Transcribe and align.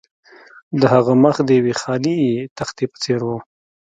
د 0.79 0.81
هغه 0.93 1.13
مخ 1.23 1.35
د 1.43 1.49
یوې 1.59 1.73
خالي 1.81 2.19
تختې 2.57 2.83
په 2.91 2.97
څیر 3.03 3.19
و 3.25 3.29